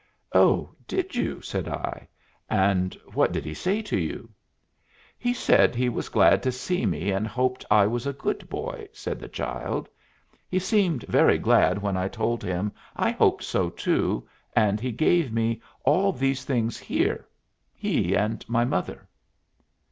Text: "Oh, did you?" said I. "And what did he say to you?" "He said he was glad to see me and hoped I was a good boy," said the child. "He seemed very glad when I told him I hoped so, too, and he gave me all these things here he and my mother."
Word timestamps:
"Oh, 0.33 0.71
did 0.87 1.13
you?" 1.15 1.41
said 1.41 1.67
I. 1.67 2.07
"And 2.49 2.95
what 3.13 3.31
did 3.31 3.45
he 3.45 3.53
say 3.53 3.83
to 3.83 3.95
you?" 3.99 4.31
"He 5.15 5.31
said 5.31 5.75
he 5.75 5.89
was 5.89 6.09
glad 6.09 6.41
to 6.41 6.51
see 6.51 6.87
me 6.87 7.11
and 7.11 7.27
hoped 7.27 7.63
I 7.69 7.85
was 7.85 8.07
a 8.07 8.11
good 8.13 8.49
boy," 8.49 8.87
said 8.93 9.19
the 9.19 9.27
child. 9.29 9.87
"He 10.49 10.57
seemed 10.57 11.03
very 11.03 11.37
glad 11.37 11.83
when 11.83 11.97
I 11.97 12.07
told 12.07 12.43
him 12.43 12.71
I 12.95 13.11
hoped 13.11 13.43
so, 13.43 13.69
too, 13.69 14.27
and 14.55 14.79
he 14.79 14.91
gave 14.91 15.31
me 15.31 15.61
all 15.83 16.11
these 16.11 16.45
things 16.45 16.79
here 16.79 17.27
he 17.71 18.15
and 18.15 18.43
my 18.49 18.65
mother." 18.65 19.07